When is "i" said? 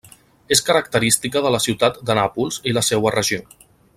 2.73-2.77